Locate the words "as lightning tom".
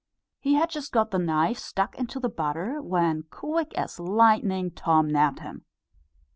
3.77-5.07